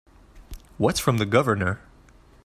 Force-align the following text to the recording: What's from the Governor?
What's 0.79 0.99
from 0.99 1.19
the 1.19 1.27
Governor? 1.27 1.79